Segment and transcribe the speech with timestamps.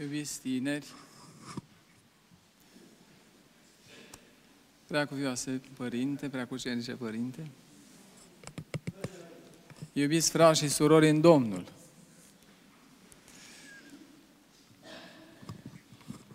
[0.00, 0.86] iubiți tineri,
[4.86, 7.50] preacuvioase părinte, preacucernice părinte,
[9.92, 11.64] iubiți frați și surori în Domnul,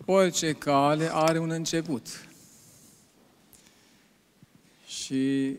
[0.04, 2.28] orice cale are un început.
[4.86, 5.56] Și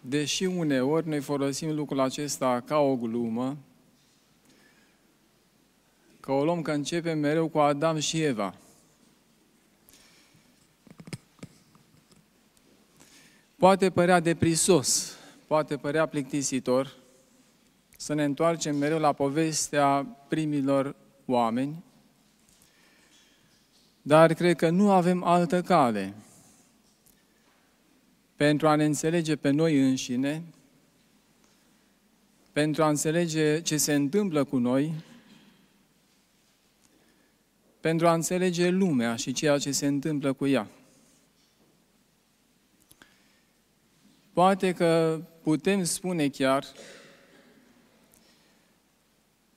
[0.00, 3.56] deși uneori noi folosim lucrul acesta ca o glumă,
[6.28, 8.54] că o luăm că începe mereu cu Adam și Eva.
[13.56, 15.16] Poate părea deprisos,
[15.46, 16.96] poate părea plictisitor
[17.96, 20.94] să ne întoarcem mereu la povestea primilor
[21.26, 21.84] oameni,
[24.02, 26.14] dar cred că nu avem altă cale
[28.36, 30.42] pentru a ne înțelege pe noi înșine,
[32.52, 34.92] pentru a înțelege ce se întâmplă cu noi,
[37.80, 40.66] pentru a înțelege lumea și ceea ce se întâmplă cu ea.
[44.32, 46.64] Poate că putem spune chiar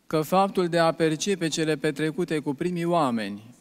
[0.07, 3.55] că faptul de a percepe cele petrecute cu primii oameni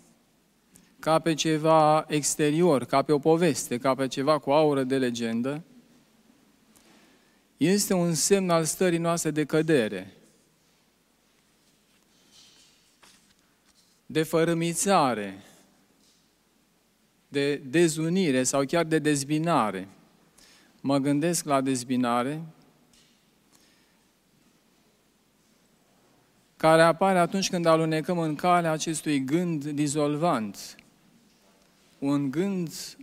[0.99, 5.65] ca pe ceva exterior, ca pe o poveste, ca pe ceva cu aură de legendă,
[7.57, 10.20] este un semn al stării noastre de cădere,
[14.13, 15.43] de fărâmițare,
[17.29, 19.89] de dezunire sau chiar de dezbinare.
[20.81, 22.43] Mă gândesc la dezbinare,
[26.57, 30.77] care apare atunci când alunecăm în calea acestui gând dizolvant,
[31.99, 32.97] un gând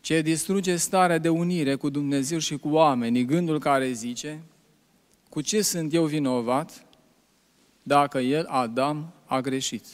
[0.00, 4.40] ce distruge starea de unire cu Dumnezeu și cu oamenii, gândul care zice,
[5.28, 6.84] cu ce sunt eu vinovat
[7.82, 9.84] dacă el, Adam, a greșit?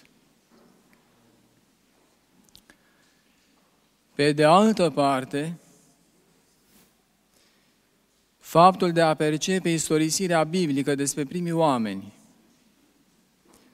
[4.15, 5.59] Pe de altă parte,
[8.39, 12.13] faptul de a percepe istorisirea biblică despre primii oameni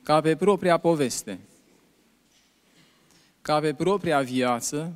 [0.03, 1.39] ca pe propria poveste–
[3.43, 4.93] ca pe propria viață,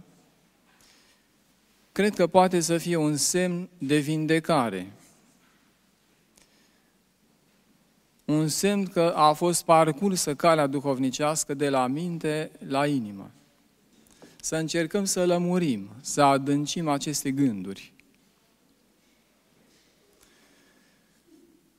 [1.93, 4.93] cred că poate să fie un semn de vindecare.
[8.27, 13.31] Un semn că a fost parcursă calea duhovnicească de la minte la inimă.
[14.41, 17.93] Să încercăm să lămurim, să adâncim aceste gânduri.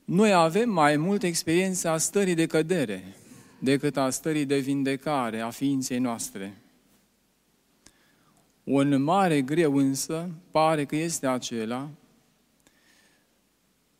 [0.04, 3.04] Noi avem mai mult experiența stării de cădere,
[3.58, 6.62] decât a stării de vindecare a ființei noastre.
[8.64, 11.88] Un mare greu însă pare că este acela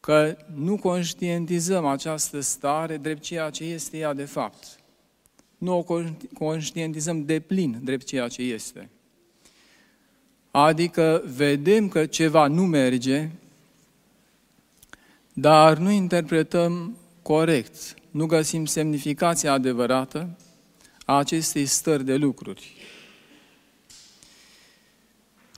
[0.01, 4.79] că nu conștientizăm această stare drept ceea ce este ea de fapt.
[5.59, 6.05] Nu o
[6.35, 8.89] conștientizăm de plin drept ceea ce este.
[10.51, 13.29] Adică vedem că ceva nu merge,
[15.33, 20.29] dar nu interpretăm corect nu găsim semnificația adevărată
[21.05, 22.73] a acestei stări de lucruri.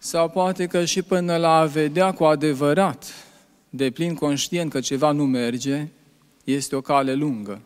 [0.00, 3.14] Sau poate că și până la a vedea cu adevărat,
[3.70, 5.88] de plin conștient că ceva nu merge,
[6.44, 7.60] este o cale lungă.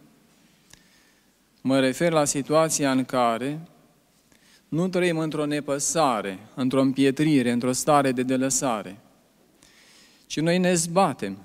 [1.61, 3.61] Mă refer la situația în care
[4.69, 8.99] nu trăim într-o nepăsare, într-o împietrire, într-o stare de delăsare,
[10.27, 11.39] ci noi ne zbatem,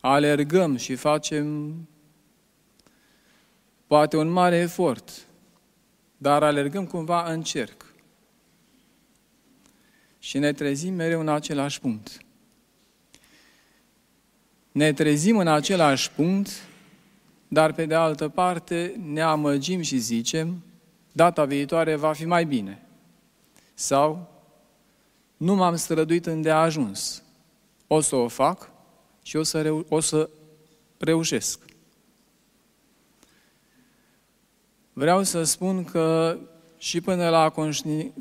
[0.00, 1.74] alergăm și facem
[3.86, 5.26] poate un mare efort,
[6.16, 7.86] dar alergăm cumva în cerc.
[10.18, 12.18] Și ne trezim mereu în același punct.
[14.78, 16.50] Ne trezim în același punct,
[17.48, 20.62] dar pe de altă parte ne amăgim și zicem,
[21.12, 22.82] data viitoare va fi mai bine.
[23.74, 24.30] Sau,
[25.36, 27.22] nu m-am străduit îndeajuns.
[27.86, 28.70] O să o fac
[29.22, 30.30] și o să, reu- o să
[30.98, 31.60] reușesc.
[34.92, 36.38] Vreau să spun că
[36.76, 37.52] și până la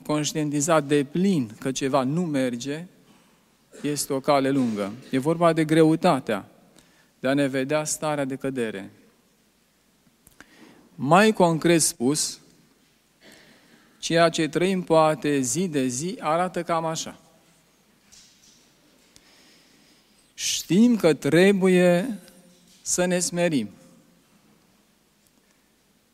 [0.04, 2.86] conștientizat de plin că ceva nu merge,
[3.82, 4.92] este o cale lungă.
[5.10, 6.46] E vorba de greutatea
[7.20, 8.92] de a ne vedea starea de cădere.
[10.96, 12.40] Mai concret spus,
[14.00, 17.20] ceea ce trăim poate zi de zi arată cam așa.
[20.34, 22.20] Știm că trebuie
[22.82, 23.70] să ne smerim.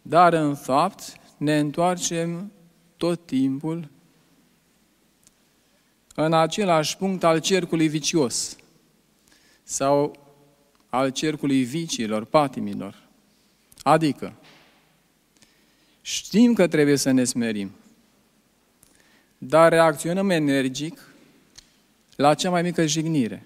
[0.01, 2.51] Dar, în fapt, ne întoarcem
[2.97, 3.89] tot timpul
[6.15, 8.55] în același punct al cercului vicios
[9.63, 10.17] sau
[10.89, 13.03] al cercului viciilor, patimilor,
[13.83, 14.33] Adică,
[16.01, 17.71] știm că trebuie să ne smerim,
[19.37, 21.07] dar reacționăm energic
[22.15, 23.45] la cea mai mică jignire.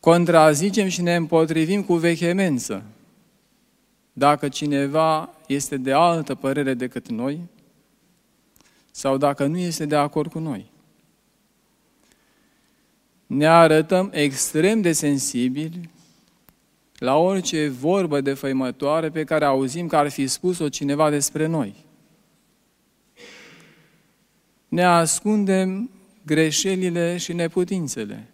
[0.00, 2.82] Contrazicem și ne împotrivim cu vehemență.
[4.12, 7.40] Dacă cineva este de altă părere decât noi,
[8.94, 10.70] sau dacă nu este de acord cu noi.
[13.26, 15.90] Ne arătăm extrem de sensibili
[16.98, 21.74] la orice vorbă de făimătoare pe care auzim că ar fi spus-o cineva despre noi.
[24.68, 25.90] Ne ascundem
[26.26, 28.28] greșelile și neputințele.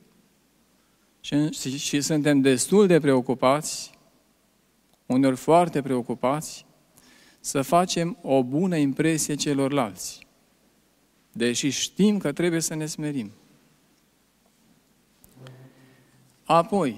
[1.20, 3.90] Și, și, și suntem destul de preocupați,
[5.06, 6.66] uneori foarte preocupați,
[7.40, 10.26] să facem o bună impresie celorlalți.
[11.38, 13.30] Deși știm că trebuie să ne smerim.
[16.44, 16.96] Apoi,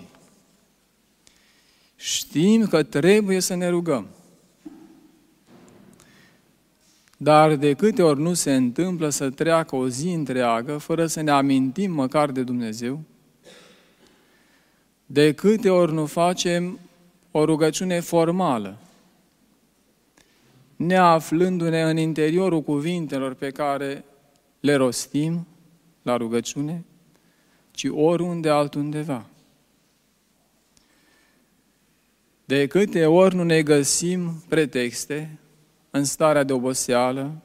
[1.96, 4.06] știm că trebuie să ne rugăm.
[7.16, 11.30] Dar de câte ori nu se întâmplă să treacă o zi întreagă fără să ne
[11.30, 13.00] amintim măcar de Dumnezeu,
[15.06, 16.78] de câte ori nu facem
[17.30, 18.78] o rugăciune formală,
[20.76, 24.04] neaflându-ne în interiorul cuvintelor pe care
[24.60, 25.46] le rostim
[26.02, 26.84] la rugăciune,
[27.70, 29.26] ci oriunde altundeva.
[32.44, 35.38] De câte ori nu ne găsim pretexte
[35.90, 37.42] în starea de oboseală,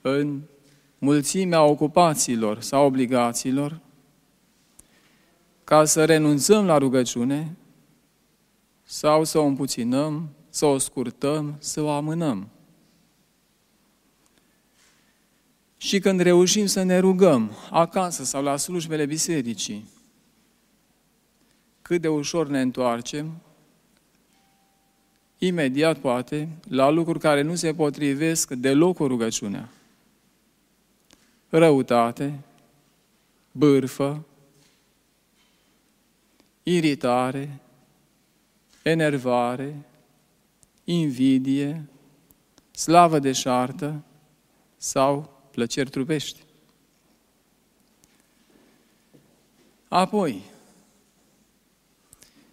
[0.00, 0.40] în
[0.98, 3.80] mulțimea ocupațiilor sau obligațiilor,
[5.64, 7.56] ca să renunțăm la rugăciune
[8.82, 12.48] sau să o împuținăm, să o scurtăm, să o amânăm.
[15.76, 19.88] Și când reușim să ne rugăm acasă sau la slujbele bisericii,
[21.82, 23.40] cât de ușor ne întoarcem,
[25.38, 29.68] imediat poate, la lucruri care nu se potrivesc deloc cu rugăciunea.
[31.48, 32.40] Răutate,
[33.52, 34.24] bârfă,
[36.62, 37.60] iritare,
[38.82, 39.88] enervare,
[40.84, 41.84] invidie,
[42.70, 44.02] slavă de șartă
[44.76, 46.40] sau plăceri trupești.
[49.88, 50.42] Apoi,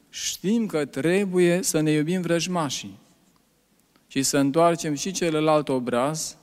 [0.09, 2.97] știm că trebuie să ne iubim vrăjmașii
[4.07, 6.37] și să întoarcem și celălalt obraz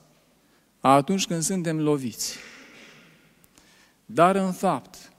[0.81, 2.37] atunci când suntem loviți.
[4.05, 5.13] Dar în fapt,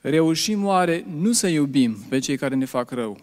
[0.00, 3.18] reușim oare nu să iubim pe cei care ne fac rău,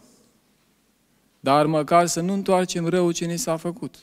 [1.39, 3.95] dar măcar să nu întoarcem rău ce ne s-a făcut.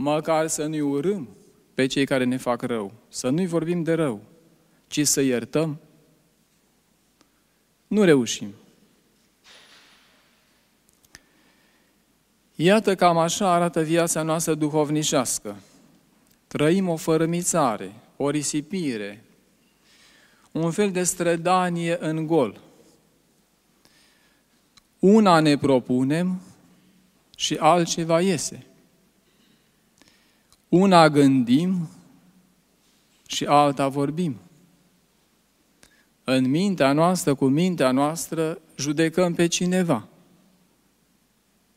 [0.00, 1.28] Măcar să nu-i urâm
[1.74, 4.20] pe cei care ne fac rău, să nu-i vorbim de rău,
[4.86, 5.80] ci să iertăm.
[7.86, 8.54] Nu reușim.
[12.54, 15.56] Iată cam așa arată viața noastră duhovnicească.
[16.46, 19.24] Trăim o fărămițare, o risipire,
[20.52, 22.60] un fel de strădanie în gol.
[24.98, 26.40] Una ne propunem
[27.36, 28.66] și altceva iese.
[30.68, 31.88] Una gândim
[33.26, 34.36] și alta vorbim.
[36.24, 40.08] În mintea noastră, cu mintea noastră, judecăm pe cineva.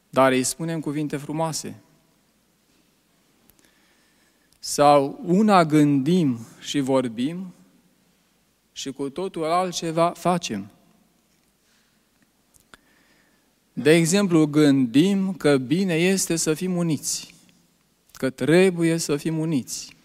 [0.09, 1.81] Dar îi spunem cuvinte frumoase.
[4.59, 7.53] Sau una gândim și vorbim
[8.71, 10.71] și cu totul altceva facem.
[13.73, 17.33] De exemplu, gândim că bine este să fim uniți,
[18.21, 19.95] că trebuie să fim uniți.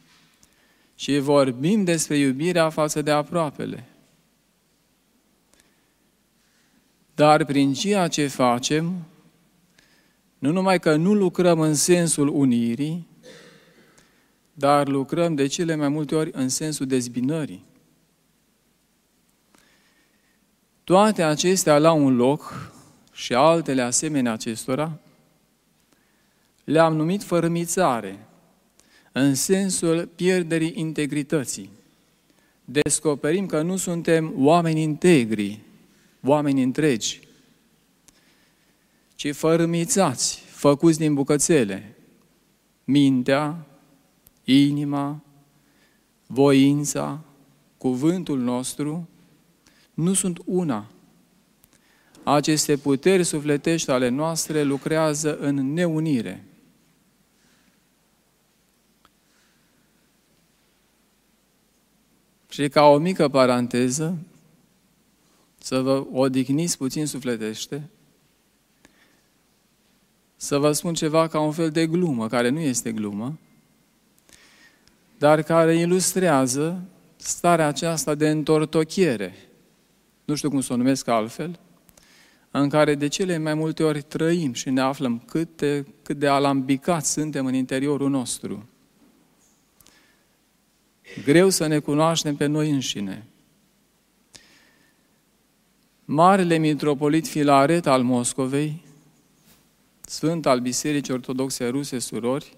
[0.95, 3.85] Și vorbim despre iubirea față de aproapele.
[7.15, 9.05] Dar prin ceea ce facem,
[10.39, 13.07] nu numai că nu lucrăm în sensul unirii,
[14.53, 17.65] dar lucrăm de cele mai multe ori în sensul dezbinării.
[20.85, 22.71] Toate acestea la un loc
[23.13, 24.99] și altele asemenea acestora,
[26.67, 28.27] le-am numit fărâmițare,
[29.13, 31.71] în sensul pierderii integrității.
[32.65, 35.61] Descoperim că nu suntem oameni integri,
[36.23, 37.21] oameni întregi,
[39.15, 41.97] ci fărâmițați, făcuți din bucățele,
[42.85, 43.67] mintea,
[44.45, 45.23] inima,
[46.27, 47.21] voința,
[47.79, 49.09] cuvântul nostru,
[49.95, 50.91] nu sunt una.
[52.23, 56.46] Aceste puteri sufletești ale noastre lucrează în neunire.
[62.49, 64.19] Și ca o mică paranteză,
[65.59, 67.89] să vă odihniți puțin sufletește,
[70.37, 73.39] să vă spun ceva ca un fel de glumă, care nu este glumă,
[75.19, 76.83] dar care ilustrează
[77.17, 79.35] starea aceasta de întortochiere,
[80.25, 81.59] nu știu cum să o numesc altfel,
[82.51, 86.29] în care de cele mai multe ori trăim și ne aflăm cât de, cât de
[86.29, 88.69] alambicați suntem în interiorul nostru.
[91.25, 93.27] Greu să ne cunoaștem pe noi înșine.
[96.05, 98.85] Marele mitropolit Filaret al Moscovei,
[100.01, 102.57] sfânt al Bisericii Ortodoxe Ruse Surori,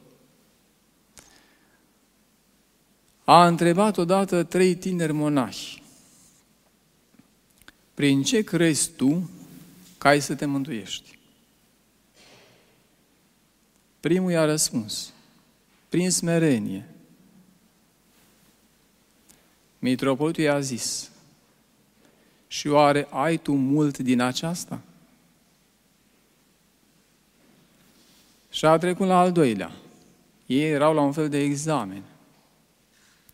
[3.25, 5.83] a întrebat odată trei tineri monahi,
[7.95, 9.31] prin ce crezi tu
[9.99, 11.19] că ai să te mântuiești?
[14.00, 15.12] Primul i-a răspuns,
[15.88, 16.87] prin smerenie.
[19.78, 21.11] Mitropolitul i-a zis,
[22.49, 24.80] și oare ai tu mult din aceasta?
[28.50, 29.73] Și a trecut la al doilea.
[30.47, 32.02] Ei erau la un fel de examen.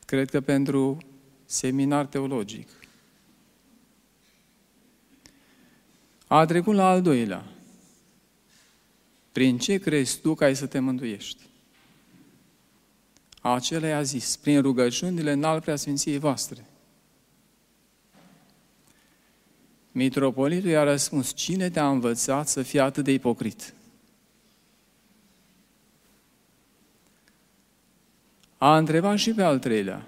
[0.06, 0.98] Cred că pentru
[1.44, 2.68] seminar teologic.
[6.26, 7.44] A trecut la al doilea.
[9.32, 11.42] Prin ce crezi tu că ai să te mântuiești?
[13.46, 16.66] Acela i-a zis, prin rugăciunile înalt preasfinției voastre.
[19.92, 23.74] Mitropolitul i-a răspuns, cine te-a învățat să fii atât de ipocrit?
[28.58, 30.06] A întrebat și pe al treilea.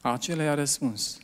[0.00, 1.18] Acela i-a răspuns.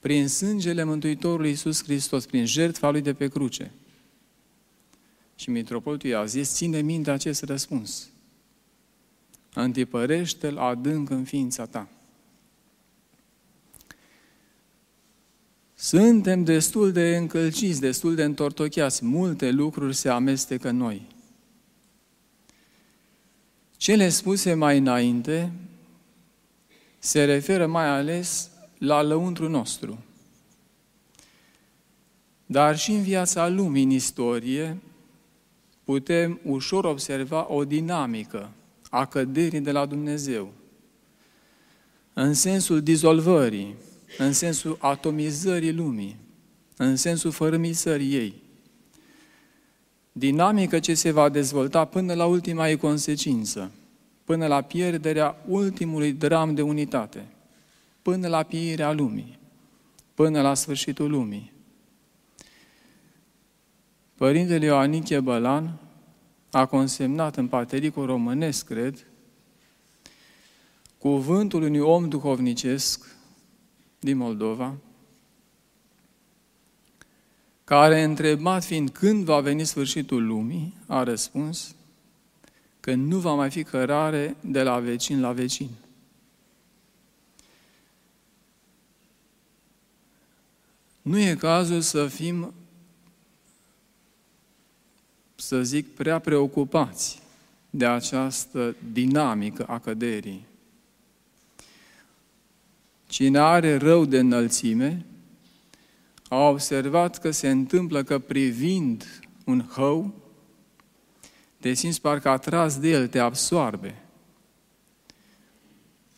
[0.00, 3.72] Prin sângele Mântuitorului Iisus Hristos, prin jertfa Lui de pe cruce.
[5.34, 8.08] Și Mitropolitul i-a zis, ține minte acest răspuns.
[9.54, 11.88] Antipărește-l adânc în ființa ta.
[15.74, 19.04] Suntem destul de încălciți, destul de întortocheați.
[19.04, 21.06] Multe lucruri se amestecă în noi.
[23.76, 25.52] Cele spuse mai înainte
[26.98, 30.04] se referă mai ales la lăuntru nostru.
[32.46, 34.78] Dar și în viața lumii, în istorie,
[35.84, 38.50] putem ușor observa o dinamică
[38.94, 40.52] a căderii de la Dumnezeu.
[42.12, 43.74] În sensul dizolvării,
[44.18, 46.16] în sensul atomizării lumii,
[46.76, 48.42] în sensul fărâmisării ei.
[50.12, 53.70] Dinamică ce se va dezvolta până la ultima ei consecință,
[54.24, 57.26] până la pierderea ultimului dram de unitate,
[58.02, 59.38] până la pieirea lumii,
[60.14, 61.52] până la sfârșitul lumii.
[64.14, 65.78] Părintele Ioaniche Bălan
[66.54, 69.06] a consemnat în patericul românesc, cred,
[70.98, 73.16] cuvântul unui om duhovnicesc
[73.98, 74.74] din Moldova,
[77.64, 81.74] care, întrebat fiind când va veni sfârșitul lumii, a răspuns
[82.80, 85.70] că nu va mai fi cărare de la vecin la vecin.
[91.02, 92.54] Nu e cazul să fim,
[95.44, 97.22] să zic, prea preocupați
[97.70, 100.46] de această dinamică a căderii.
[103.06, 105.06] Cine are rău de înălțime,
[106.28, 110.14] a observat că se întâmplă că privind un hău,
[111.60, 114.02] te simți parcă atras de el, te absoarbe.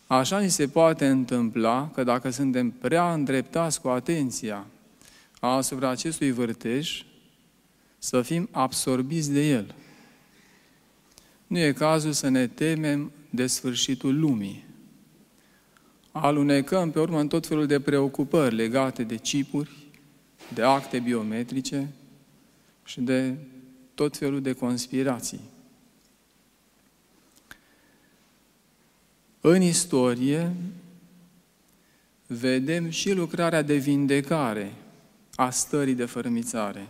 [0.07, 4.67] Așa ni se poate întâmpla că dacă suntem prea îndreptați cu atenția
[5.41, 7.05] asupra acestui vârtej,
[8.07, 9.75] să fim absorbiți de el.
[11.47, 14.67] Nu e cazul să ne temem de sfârșitul lumii
[16.21, 19.71] alunecăm pe urmă în tot felul de preocupări legate de chipuri,
[20.55, 21.89] de acte biometrice
[22.85, 23.35] și de
[23.95, 25.41] tot felul de conspirații.
[29.41, 30.55] În istorie
[32.27, 34.73] vedem și lucrarea de vindecare
[35.35, 36.87] a stării de fărâmițare.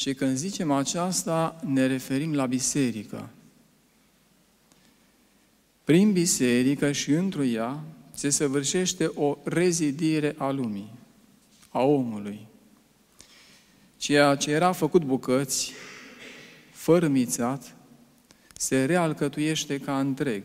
[0.00, 3.28] Și când zicem aceasta, ne referim la biserică.
[5.84, 10.92] Prin biserică și într ea se săvârșește o rezidire a lumii,
[11.68, 12.46] a omului.
[13.96, 15.72] Ceea ce era făcut bucăți,
[16.70, 17.76] fărâmițat,
[18.52, 20.44] se realcătuiește ca întreg.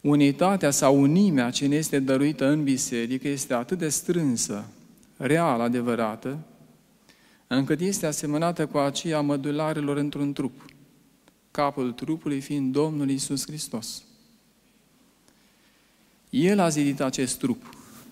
[0.00, 4.68] Unitatea sau unimea ce ne este dăruită în biserică este atât de strânsă,
[5.16, 6.38] reală, adevărată,
[7.48, 10.64] încât este asemănată cu aceea mădularilor într-un trup–
[11.58, 14.02] capul trupului fiind Domnul Isus Hristos.
[16.30, 17.62] El a zidit acest trup,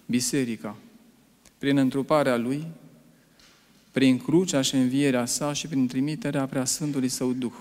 [0.07, 0.76] biserica,
[1.59, 2.66] prin întruparea Lui,
[3.90, 7.57] prin crucea și învierea sa și prin trimiterea preasfântului Său Duh.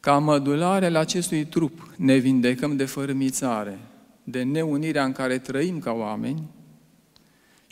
[0.00, 3.78] Ca mădularele acestui trup ne vindecăm de fărâmițare,
[4.24, 6.42] de neunirea în care trăim ca oameni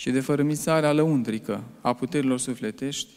[0.02, 3.08] și de fărâmițarea lăuntrică a puterilor sufletești,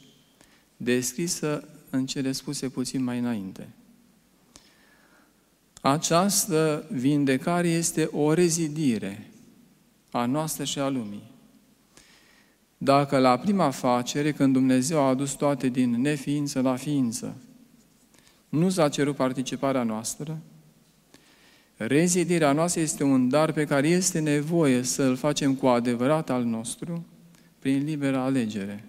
[0.77, 3.70] descrisă în cele spuse puțin mai înainte.
[5.82, 9.32] Această vindecare este o rezidire
[10.12, 11.32] a noastră și a lumii.
[12.77, 17.36] Dacă la prima facere, când Dumnezeu a adus toate din neființă la ființă,
[18.50, 20.42] nu s-a cerut participarea noastră,
[21.77, 26.44] rezidirea noastră este un dar pe care este nevoie să îl facem cu adevărat al
[26.44, 27.05] nostru,
[27.60, 28.84] prin liberă alegere.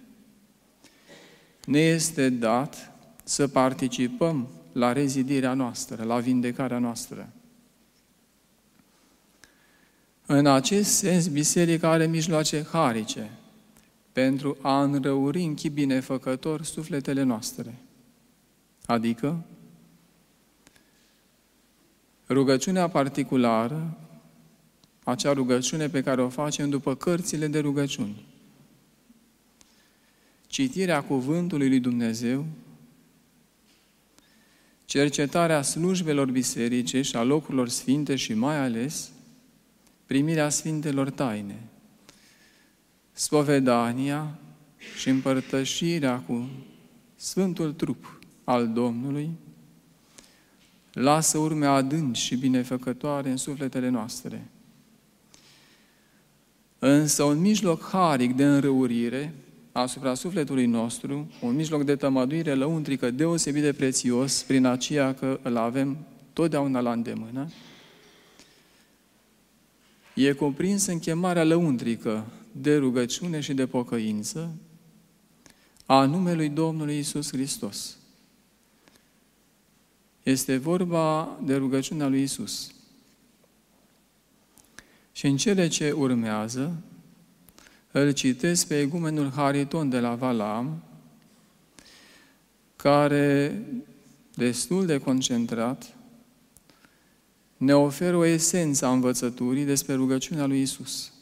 [1.65, 2.91] Ne este dat
[3.23, 7.29] să participăm la rezidirea noastră, la vindecarea noastră.
[10.25, 13.29] În acest sens, Biserica are mijloace harice
[14.11, 17.73] pentru a înrăuri în chip binefăcător sufletele noastre.
[18.85, 19.45] Adică,
[22.27, 23.97] rugăciunea particulară,
[25.03, 28.25] acea rugăciune pe care o facem după cărțile de rugăciuni,
[30.47, 32.45] citirea cuvântului lui Dumnezeu,
[34.85, 39.11] cercetarea slujbelor biserice și a locurilor sfinte și mai ales
[40.05, 41.63] primirea sfintelor taine,
[43.11, 44.39] spovedania
[44.97, 46.49] și împărtășirea cu
[47.15, 49.29] Sfântul Trup al Domnului,
[50.97, 54.47] lasă urme adânci și binefăcătoare în sufletele noastre.
[56.79, 59.33] Însă un mijloc haric de înrăurire
[59.71, 65.57] asupra sufletului nostru, un mijloc de tămăduire lăuntrică deosebit de prețios, prin aceea că îl
[65.57, 65.97] avem
[66.33, 67.47] totdeauna la îndemână,
[70.13, 74.55] e cuprins în chemarea lăuntrică de rugăciune și de pocăință
[75.85, 77.96] a numelui Domnului Isus Hristos.
[80.27, 82.71] Este vorba de rugăciunea lui Isus.
[85.11, 86.75] Și în cele ce urmează,
[87.91, 90.83] îl citesc pe egumenul Hariton de la Valam,
[92.75, 93.61] care,
[94.35, 95.95] destul de concentrat,
[97.57, 101.13] ne oferă o esență a învățăturii despre rugăciunea lui Isus.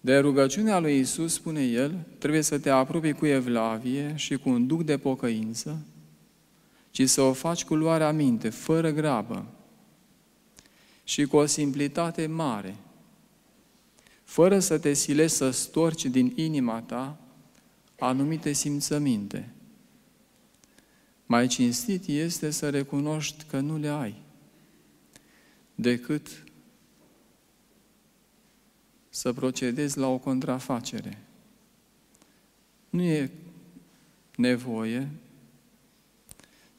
[0.00, 4.66] De rugăciunea lui Isus, spune el, trebuie să te apropii cu evlavie și cu un
[4.66, 5.82] duc de pocăință,
[6.90, 9.46] ci să o faci cu luarea minte, fără grabă
[11.04, 12.76] și cu o simplitate mare–
[14.28, 17.18] fără să te silești să storci din inima ta
[17.98, 19.52] anumite simțăminte.
[21.26, 24.14] Mai cinstit este să recunoști că nu le ai,
[25.74, 26.44] decât
[29.08, 31.22] să procedezi la o contrafacere.
[32.90, 33.30] Nu e
[34.36, 35.08] nevoie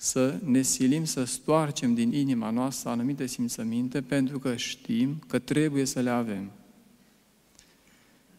[0.01, 5.85] să ne silim să stoarcem din inima noastră anumite simțăminte pentru că știm că trebuie
[5.85, 6.51] să le avem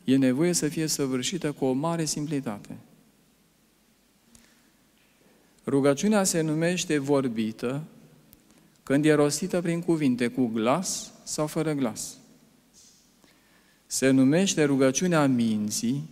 [0.04, 2.76] e nevoie să fie săvârșită cu o mare simplitate.
[5.66, 7.82] Rugăciunea se numește vorbită
[8.82, 12.16] când e rostită prin cuvinte cu glas sau fără glas.
[13.86, 16.08] Se numește rugăciunea minții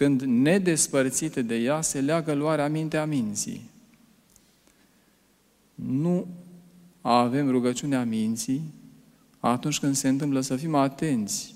[0.00, 3.70] când nedespărțită de ea se leagă luarea mintea minții.
[5.74, 6.26] Nu
[7.00, 8.74] avem rugăciunea minții
[9.38, 11.54] atunci când se întâmplă să fim atenți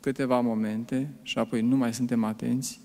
[0.00, 2.80] câteva momente și apoi nu mai suntem atenți?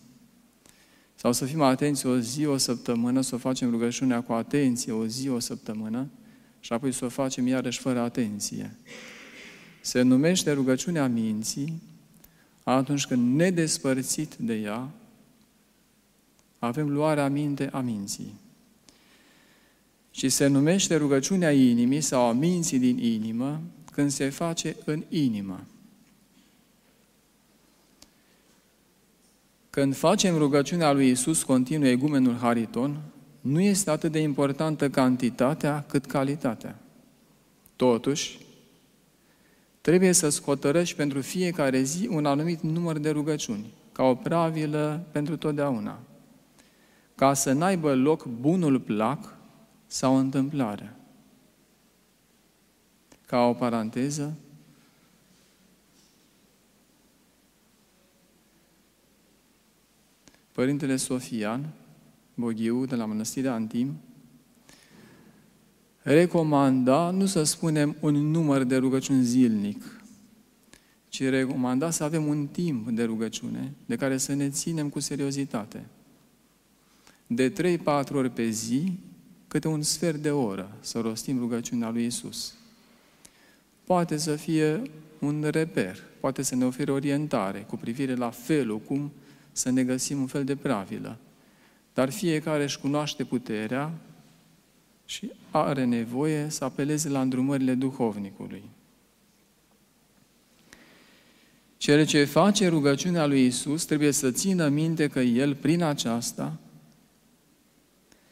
[1.16, 5.06] Sau să fim atenți o zi, o săptămână, să o facem rugăciunea cu atenție o
[5.06, 6.10] zi, o săptămână
[6.60, 8.78] și apoi să o facem iarăși fără atenție.
[9.82, 11.82] Se numește rugăciunea minții
[12.74, 14.90] atunci când nedespărțit de ea
[16.60, 18.34] avem luarea minte a minții.
[20.12, 25.64] Și se numește rugăciunea inimii sau a minții din inimă când se face în inimă.
[29.70, 33.02] Când facem rugăciunea lui Isus, continuă egumenul Hariton,
[33.42, 36.80] nu este atât de importantă cantitatea cât calitatea.
[37.76, 38.45] Totuși,
[39.86, 45.38] trebuie să scotărăși pentru fiecare zi un anumit număr de rugăciuni, ca o pravilă pentru
[45.38, 46.00] totdeauna,
[47.16, 49.38] ca să n-aibă loc bunul plac
[49.88, 50.96] sau întâmplare.
[53.26, 54.34] Ca o paranteză,
[60.52, 61.70] Părintele Sofian
[62.34, 63.98] Boghiu de la Mănăstirea Antim
[66.06, 69.84] recomanda nu să spunem un număr de rugăciuni zilnic,
[71.10, 75.86] ci recomanda să avem un timp de rugăciune de care să ne ținem cu seriozitate.
[77.28, 78.92] De 3-4 ori pe zi,
[79.48, 82.54] câte un sfert de oră să rostim rugăciunea lui Isus.
[83.84, 84.82] Poate să fie
[85.20, 89.12] un reper, poate să ne ofere orientare cu privire la felul cum
[89.52, 91.18] să ne găsim un fel de pravilă.
[91.94, 93.92] Dar fiecare își cunoaște puterea
[95.06, 98.64] și are nevoie să apeleze la îndrumările duhovnicului.
[101.78, 106.58] Cel ce face rugăciunea lui Isus trebuie să țină minte că El, prin aceasta,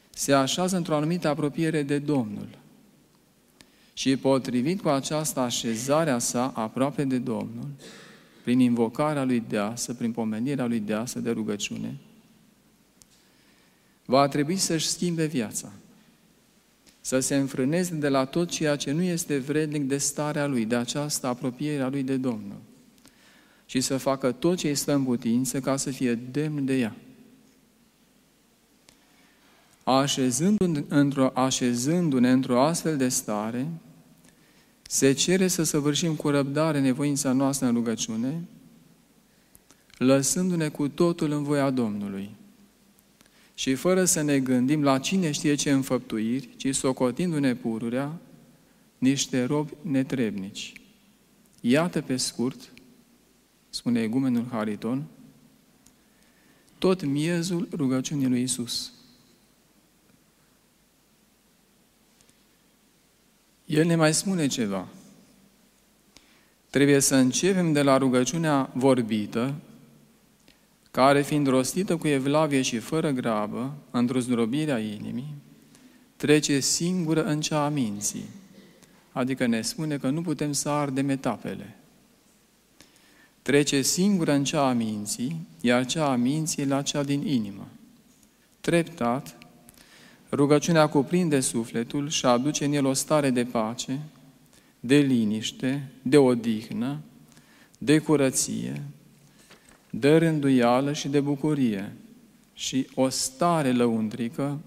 [0.09, 2.47] se așează într-o anumită apropiere de Domnul.
[3.93, 7.67] Și potrivit cu această așezare a sa aproape de Domnul,
[8.43, 11.97] prin invocarea lui deasă, prin pomenirea lui deasă de rugăciune,
[14.05, 15.71] va trebui să-și schimbe viața,
[17.05, 20.75] să se înfrâneze de la tot ceea ce nu este vrednic de starea lui, de
[20.75, 22.61] această apropiere a lui de Domnul,
[23.65, 26.95] și să facă tot ce îi stă în putință ca să fie demn de ea.
[29.83, 33.67] Așezându-ne într-o, așezându-ne într-o astfel de stare,
[34.81, 38.43] se cere să săvârșim cu răbdare nevoința noastră în rugăciune,
[39.97, 42.29] lăsându-ne cu totul în voia Domnului
[43.63, 48.19] și fără să ne gândim la cine știe ce înfăptuiri, ci socotindu-ne pururea,
[48.97, 50.73] niște robi netrebnici.
[51.61, 52.73] Iată pe scurt,
[53.69, 55.03] spune egumenul Hariton,
[56.77, 58.93] tot miezul rugăciunii lui Isus.
[63.65, 64.87] El ne mai spune ceva.
[66.69, 69.53] Trebuie să începem de la rugăciunea vorbită,
[70.93, 75.35] care, fiind rostită cu evlavie și fără grabă, într-o zdrobire a inimii,
[76.15, 78.25] trece singură în cea a minții.
[79.11, 81.75] Adică ne spune că nu putem să ardem etapele.
[83.41, 87.67] Trece singură în cea a minții, iar cea a minții la cea din inimă.
[88.61, 89.37] Treptat,
[90.31, 93.99] Rugăciunea cuprinde sufletul și aduce în el o stare de pace,
[94.79, 96.99] de liniște, de odihnă,
[97.77, 98.81] de curăție,
[99.95, 101.93] de rânduială și de bucurie
[102.53, 104.59] și o stare lăuntrică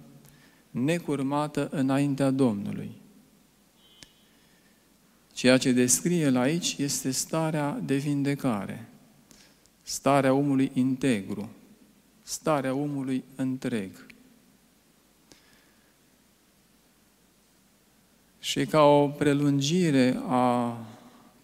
[0.71, 2.91] necurmată înaintea Domnului.
[5.33, 8.89] Ceea ce descrie el aici este starea de vindecare,
[9.83, 11.51] starea omului integru,
[12.23, 14.07] starea omului întreg.
[18.39, 20.79] Și ca o prelungire a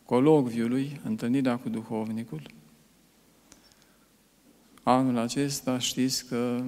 [0.04, 2.42] colocviului, întâlnirea cu duhovnicul,
[4.82, 6.64] anul acesta știți că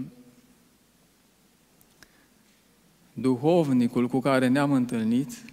[3.12, 5.44] duhovnicul cu care ne-am întâlnit,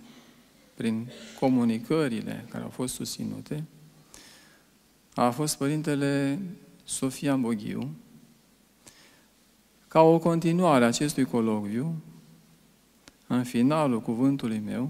[0.73, 3.63] prin comunicările care au fost susținute,
[5.15, 6.39] a fost Părintele
[6.83, 7.89] Sofia Boghiu,
[9.87, 11.95] ca o continuare a acestui colocviu,
[13.27, 14.89] în finalul cuvântului meu,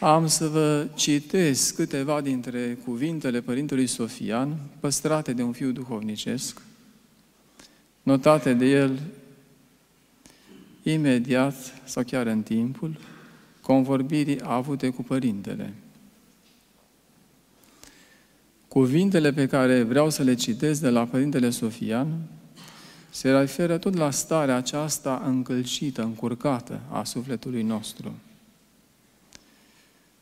[0.00, 6.62] am să vă citesc câteva dintre cuvintele Părintelui Sofian, păstrate de un fiu duhovnicesc,
[8.02, 9.00] notate de el
[10.82, 12.98] imediat sau chiar în timpul
[13.60, 15.74] convorbirii avute cu Părintele.
[18.68, 22.08] Cuvintele pe care vreau să le citesc de la Părintele Sofian
[23.10, 28.14] se referă tot la starea aceasta încălcită, încurcată a sufletului nostru.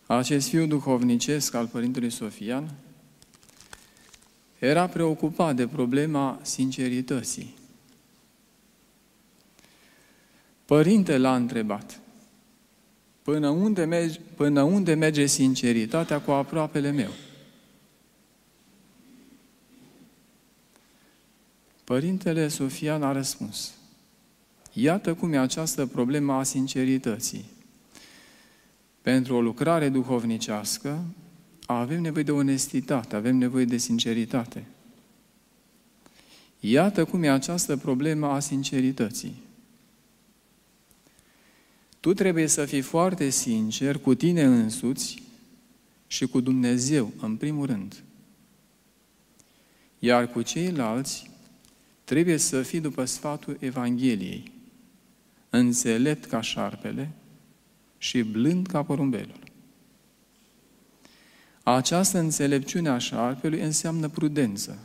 [0.06, 2.74] Acest fiu duhovnicesc al Părintelui Sofian
[4.58, 7.54] era preocupat de problema sincerității.
[10.64, 12.00] Părinte l-a întrebat,
[13.22, 17.10] până unde, merge, până unde merge sinceritatea cu aproapele meu?
[21.84, 23.74] Părintele Sofian a răspuns,
[24.72, 27.55] iată cum e această problemă a sincerității.
[29.06, 31.04] Pentru o lucrare duhovnicească
[31.66, 34.64] avem nevoie de onestitate, avem nevoie de sinceritate.
[36.60, 39.42] Iată cum e această problemă a sincerității.
[42.00, 45.22] Tu trebuie să fii foarte sincer cu tine însuți
[46.06, 48.02] și cu Dumnezeu, în primul rând.
[49.98, 51.30] Iar cu ceilalți
[52.04, 54.52] trebuie să fii după sfatul Evangheliei,
[55.50, 57.10] înțelept ca șarpele
[57.98, 59.38] și blând ca porumbelul.
[61.62, 64.78] Această înțelepciune a șarpelui înseamnă prudență.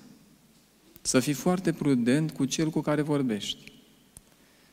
[1.01, 3.71] Să fii foarte prudent cu cel cu care vorbești.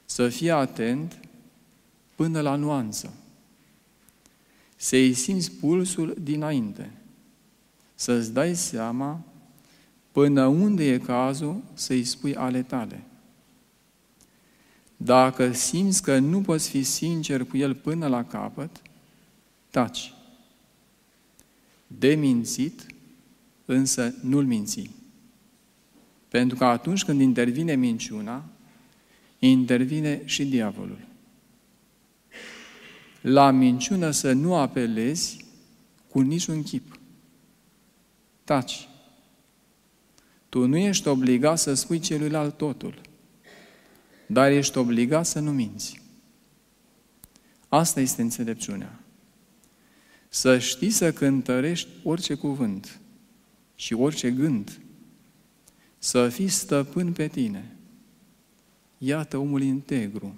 [0.05, 1.21] Să fii atent
[2.15, 3.13] până la nuanță.
[4.77, 6.91] Să-i simți pulsul dinainte.
[7.95, 9.25] Să-ți dai seama
[10.13, 13.03] până unde e cazul să-i spui ale tale.
[15.01, 18.83] Dacă simți că nu poți fi sincer cu el până la capăt,
[19.71, 20.13] taci.
[21.87, 22.87] De mințit,
[23.65, 24.91] însă nu-l minți.
[26.29, 28.45] Pentru că atunci când intervine minciuna,
[29.39, 30.99] intervine și diavolul.
[33.21, 35.45] La minciună să nu apelezi
[36.09, 36.99] cu niciun chip.
[38.45, 38.89] Taci.
[40.49, 43.01] Tu nu ești obligat să spui celuilalt totul,
[44.29, 46.01] dar ești obligat să nu minți.
[47.69, 49.01] Asta este înțelepciunea.
[50.29, 53.01] Să știi să cântărești orice cuvânt
[53.75, 54.81] și orice gând.
[55.99, 57.77] Să fii stăpân pe tine.
[58.99, 60.35] Iată omul integru.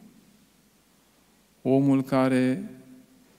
[1.63, 2.71] Omul care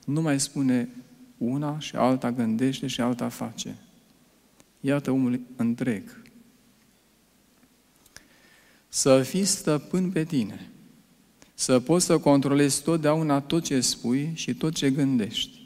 [0.05, 0.89] nu mai spune
[1.37, 3.77] una și alta gândește și alta face.
[4.79, 6.20] Iată omul întreg.
[8.93, 10.71] Să fii stăpân pe tine.
[11.53, 15.59] Să poți să controlezi totdeauna tot ce spui și tot ce gândești.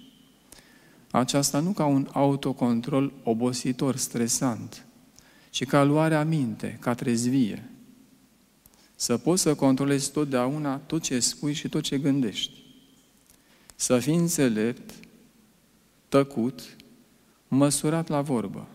[1.11, 4.85] Aceasta nu ca un autocontrol obositor, stresant,
[5.49, 7.69] ci ca luarea minte, ca trezvie.
[8.95, 12.63] Să poți să controlezi totdeauna tot ce spui și tot ce gândești.
[13.75, 14.93] Să fii înțelept,
[16.09, 16.75] tăcut,
[17.47, 18.67] măsurat la vorbă.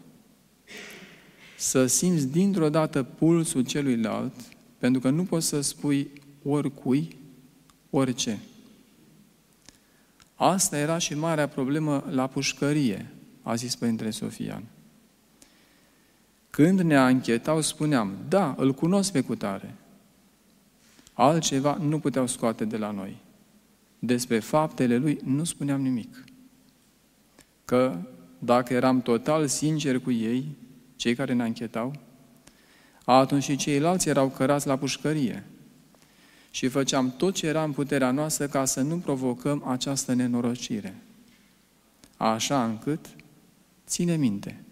[1.61, 4.33] Să simți dintr-o dată pulsul celuilalt,
[4.79, 6.11] pentru că nu poți să spui
[6.42, 7.16] oricui,
[7.90, 8.38] orice.
[10.35, 13.11] Asta era și marea problemă la pușcărie,
[13.42, 14.64] a zis Părintele Sofian.
[16.51, 19.75] Când ne anchetau, spuneam, da, îl cunosc pe cutare.
[21.12, 23.16] Altceva nu puteau scoate de la noi.
[23.99, 26.25] Despre faptele lui nu spuneam nimic.
[27.64, 27.96] Că
[28.38, 30.57] dacă eram total sincer cu ei,
[31.00, 31.92] cei care ne anchetau,
[33.04, 35.44] atunci și ceilalți erau cărați la pușcărie
[36.50, 40.94] și făceam tot ce era în puterea noastră ca să nu provocăm această nenorocire.
[42.16, 43.06] Așa încât,
[43.86, 44.64] ține minte,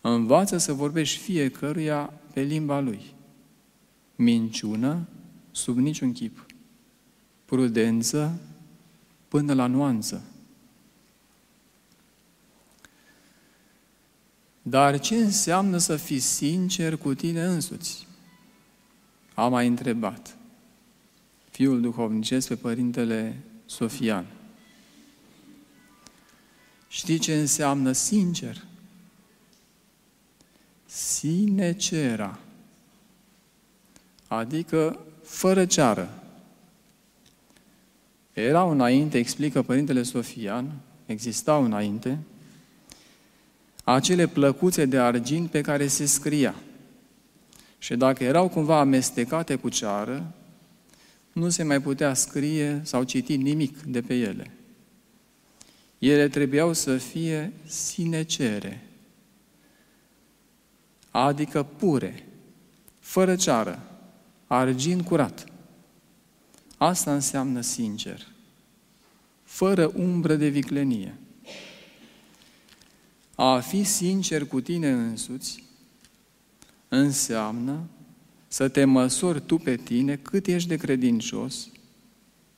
[0.00, 3.14] învață să vorbești fiecăruia pe limba lui.
[4.16, 5.08] Minciună
[5.50, 6.46] sub niciun chip.
[7.44, 8.40] Prudență
[9.28, 10.31] până la nuanță.
[14.62, 18.06] Dar ce înseamnă să fii sincer cu tine însuți?
[19.34, 20.36] Am mai întrebat
[21.52, 24.26] fiul duhovnicesc pe Părintele Sofian.
[26.88, 28.64] Știi ce înseamnă sincer?
[30.86, 32.38] Sinecera.
[34.28, 36.22] Adică fără ceară.
[38.32, 40.72] Erau înainte, explică Părintele Sofian,
[41.06, 42.18] existau înainte,
[43.84, 46.54] acele plăcuțe de argint pe care se scria.
[47.78, 50.34] Și dacă erau cumva amestecate cu ceară,
[51.32, 54.50] nu se mai putea scrie sau citi nimic de pe ele.
[55.98, 58.86] Ele trebuiau să fie sinecere,
[61.10, 62.26] adică pure,
[62.98, 63.82] fără ceară,
[64.46, 65.44] argint curat.
[66.76, 68.26] Asta înseamnă sincer,
[69.42, 71.14] fără umbră de viclenie.
[73.44, 75.64] A fi sincer cu tine însuți
[76.88, 77.88] înseamnă
[78.48, 81.68] să te măsori tu pe tine cât ești de credincios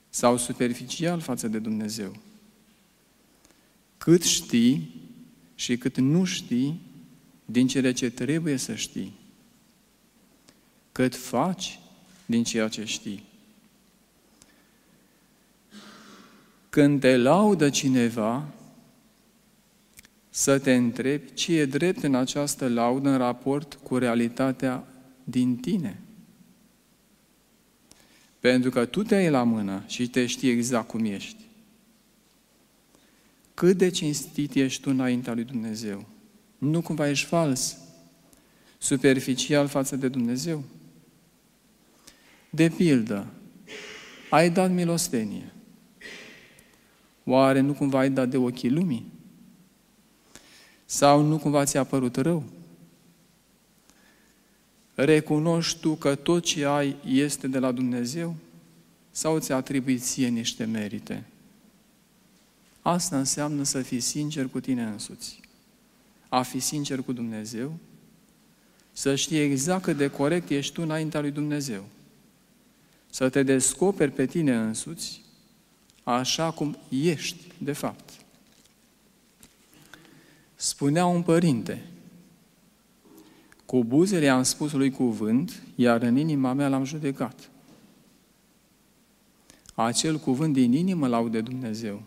[0.08, 2.16] sau superficial față de Dumnezeu.
[3.98, 4.94] Cât știi
[5.54, 6.80] și cât nu știi
[7.44, 9.12] din cele ce trebuie să știi.
[10.92, 11.80] Cât faci
[12.26, 13.24] din ceea ce știi.
[16.70, 18.48] Când te laudă cineva,
[20.36, 24.86] să te întrebi ce e drept în această laudă în raport cu realitatea
[25.24, 26.00] din tine.
[28.40, 31.44] Pentru că tu te ai la mână și te știi exact cum ești.
[33.54, 36.06] Cât de cinstit ești tu înaintea lui Dumnezeu.
[36.58, 37.78] Nu cumva ești fals,
[38.78, 40.64] superficial față de Dumnezeu.
[42.50, 43.26] De pildă,
[44.30, 45.52] ai dat milostenie.
[47.24, 49.13] Oare nu cumva ai dat de ochii lumii?
[50.94, 52.44] Sau nu cumva ți-a părut rău?
[54.94, 58.34] Recunoști tu că tot ce ai este de la Dumnezeu?
[59.10, 61.24] Sau ți atribui ție niște merite?
[62.82, 65.40] Asta înseamnă să fii sincer cu tine însuți.
[66.28, 67.76] A fi sincer cu Dumnezeu,
[68.92, 71.84] să știi exact cât de corect ești tu înaintea lui Dumnezeu.
[73.10, 75.20] Să te descoperi pe tine însuți
[76.02, 78.23] așa cum ești, de fapt.
[80.64, 81.86] Spunea un părinte,
[83.66, 87.50] cu buzele am spus lui cuvânt, iar în inima mea l-am judecat.
[89.74, 92.02] Acel cuvânt din inimă laude Dumnezeu,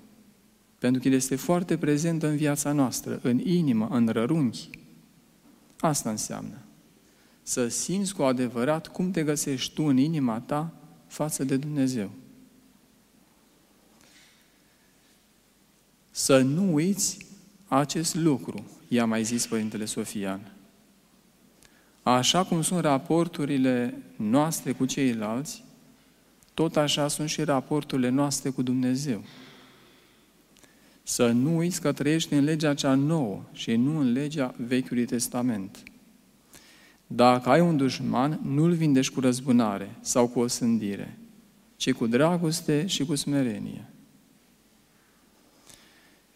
[0.80, 4.70] pentru că El este foarte prezent în viața noastră, în inimă, în rărunchi.
[5.80, 6.58] Asta înseamnă.
[7.42, 10.74] Să simți cu adevărat cum te găsești tu în inima ta
[11.08, 12.10] față de Dumnezeu.
[16.12, 17.27] Să nu uiți
[17.68, 20.52] acest lucru, i-a mai zis Părintele Sofian.
[22.04, 25.64] Așa cum sunt raporturile noastre cu ceilalți,
[26.54, 29.24] tot așa sunt și raporturile noastre cu Dumnezeu.
[31.04, 35.84] Să nu uiți că trăiești în legea cea nouă și nu în legea Vechiului Testament.
[37.08, 41.18] Dacă ai un dușman, nu-l vindești cu răzbunare sau cu o sândire,
[41.76, 43.90] ci cu dragoste și cu smerenie.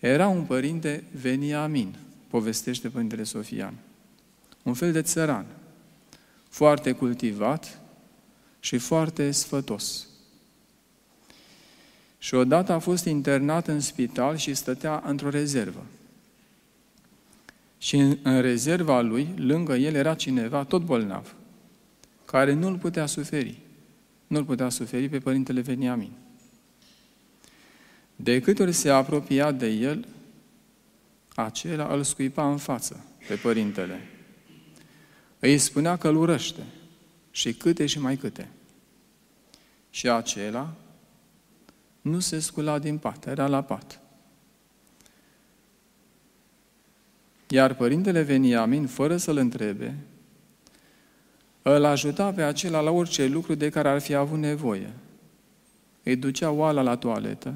[0.01, 1.95] Era un părinte Veniamin,
[2.27, 3.73] povestește Părintele Sofian.
[4.63, 5.45] Un fel de țăran,
[6.49, 7.81] foarte cultivat
[8.59, 10.07] și foarte sfătos.
[12.17, 15.85] Și odată a fost internat în spital și stătea într-o rezervă.
[17.77, 21.35] Și în, în rezerva lui, lângă el, era cineva tot bolnav,
[22.25, 23.57] care nu-l putea suferi.
[24.27, 26.11] Nu-l putea suferi pe Părintele Veniamin.
[28.23, 30.07] De câte ori se apropia de el,
[31.35, 33.99] acela îl scuipa în față pe părintele.
[35.39, 36.63] Îi spunea că îl urăște
[37.31, 38.47] și câte și mai câte.
[39.89, 40.73] Și acela
[42.01, 43.99] nu se scula din pat, era la pat.
[47.47, 49.97] Iar părintele Veniamin, fără să-l întrebe,
[51.61, 54.93] îl ajuta pe acela la orice lucru de care ar fi avut nevoie.
[56.03, 57.55] Îi ducea oala la toaletă,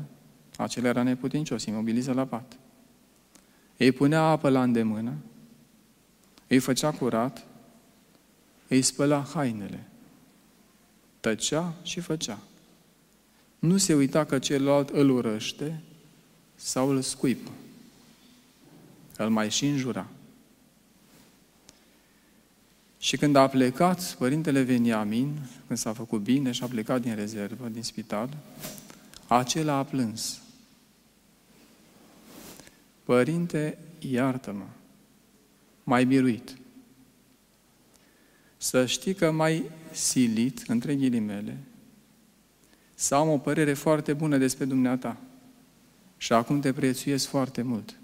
[0.57, 2.57] acela era neputincios, imobiliză la pat.
[3.77, 5.13] Îi punea apă la îndemână,
[6.47, 7.45] îi făcea curat,
[8.67, 9.87] îi spăla hainele.
[11.19, 12.39] Tăcea și făcea.
[13.59, 15.81] Nu se uita că celălalt îl urăște
[16.55, 17.51] sau îl scuipă.
[19.17, 20.07] Îl mai și înjura.
[22.97, 27.67] Și când a plecat părintele Veniamin, când s-a făcut bine și a plecat din rezervă,
[27.67, 28.29] din spital,
[29.27, 30.39] acela a plâns.
[33.05, 34.65] Părinte, iartă-mă,
[35.83, 36.57] mai biruit.
[38.57, 41.57] Să știi că mai silit, între ghilimele,
[42.93, 45.17] să am o părere foarte bună despre dumneata
[46.17, 47.95] și acum te prețuiesc foarte mult.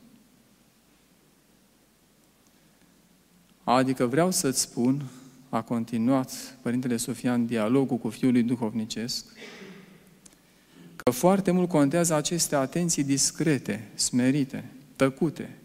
[3.63, 5.03] Adică vreau să-ți spun,
[5.49, 9.25] a continuat Părintele Sofian dialogul cu Fiul lui Duhovnicesc,
[10.95, 14.63] că foarte mult contează aceste atenții discrete, smerite,
[15.01, 15.57] tăcute,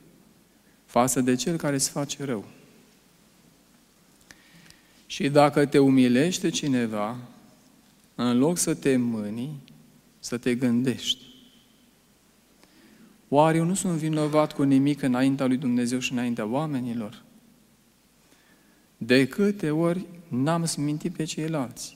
[0.84, 2.44] față de cel care îți face rău.
[5.06, 7.16] Și dacă te umilește cineva,
[8.14, 9.62] în loc să te mâni,
[10.18, 11.24] să te gândești.
[13.28, 17.22] Oare eu nu sunt vinovat cu nimic înaintea lui Dumnezeu și înaintea oamenilor?
[18.96, 21.94] De câte ori n-am smintit pe ceilalți?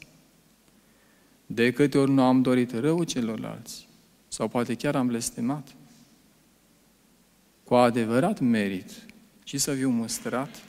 [1.46, 3.88] De câte ori nu am dorit rău celorlalți?
[4.29, 5.74] Sau poate chiar am blestemat?
[7.70, 8.90] Cu adevărat merit
[9.44, 10.62] și să fiu mustrat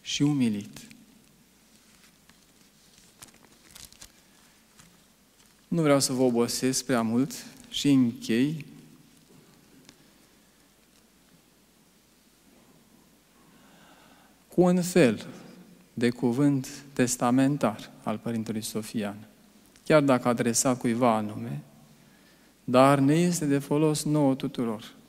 [0.00, 0.78] și umilit.
[5.68, 7.32] Nu vreau să vă obosesc prea mult
[7.70, 8.64] și închei.
[14.48, 15.26] Cu un fel
[15.94, 19.16] de cuvânt testamentar al Părintelui Sofian,
[19.84, 21.62] chiar dacă adresat cuiva anume,
[22.64, 25.00] dar ne este de folos nouă tuturor.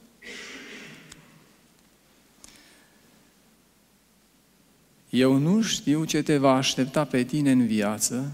[5.14, 8.32] Eu nu știu ce te va aștepta pe tine în viață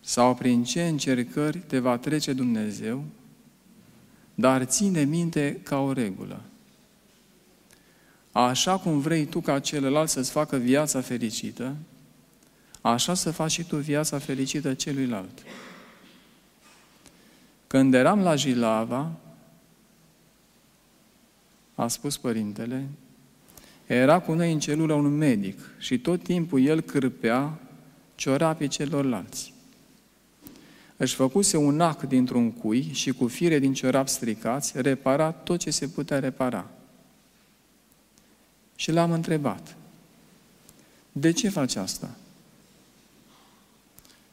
[0.00, 3.04] sau prin ce încercări te va trece Dumnezeu,
[4.34, 6.40] dar ține minte ca o regulă.
[8.32, 11.76] Așa cum vrei tu ca celălalt să-ți facă viața fericită,
[12.80, 15.42] așa să faci și tu viața fericită celuilalt.
[17.66, 19.12] Când eram la Jilava,
[21.74, 22.88] a spus părintele,
[23.94, 27.58] era cu noi în celulă un medic și tot timpul el cârpea
[28.14, 29.52] ciorapii celorlalți.
[30.96, 35.70] Își făcuse un ac dintr-un cui și cu fire din ciorap stricați repara tot ce
[35.70, 36.70] se putea repara.
[38.76, 39.76] Și l-am întrebat,
[41.12, 42.10] de ce faci asta?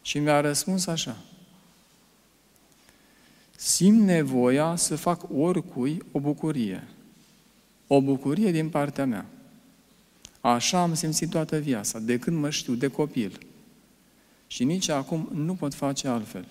[0.02, 1.18] Și mi-a răspuns așa,
[3.56, 6.88] simt nevoia să fac oricui o bucurie.
[7.88, 9.26] O bucurie din partea mea.
[10.42, 13.40] Așa am simțit toată viața, de când mă știu, de copil.
[14.48, 16.46] Și nici acum nu pot face altfel.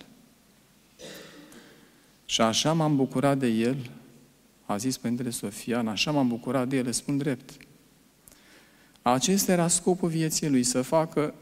[2.25, 3.89] Și așa m-am bucurat de el,
[4.65, 7.57] a zis Părintele Sofian, așa m-am bucurat de el, îți spun drept.
[9.01, 11.33] Acesta era scopul vieții lui, să facă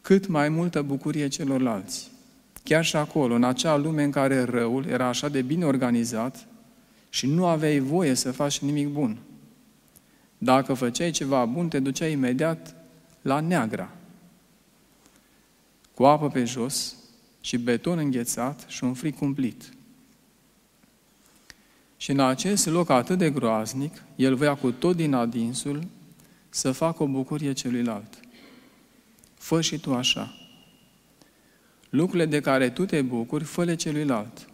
[0.00, 2.10] cât mai multă bucurie celorlalți.
[2.62, 6.46] Chiar și acolo, în acea lume în care răul era așa de bine organizat
[7.14, 9.18] și nu aveai voie să faci nimic bun.
[10.38, 12.74] Dacă făceai ceva bun, te duceai imediat
[13.22, 13.90] la neagra,
[15.94, 16.96] cu apă pe jos
[17.40, 19.72] și beton înghețat și un fric cumplit.
[21.96, 25.86] Și în acest loc atât de groaznic, el voia cu tot din adinsul
[26.48, 28.20] să facă o bucurie celuilalt.
[29.34, 30.34] Fă și tu așa.
[31.90, 34.48] Lucrurile de care tu te bucuri, fă celuilalt.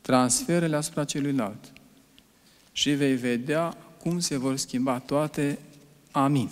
[0.00, 1.73] Transferă-le asupra celuilalt.
[2.76, 5.58] Și vei vedea cum se vor schimba toate.
[6.10, 6.50] Amin.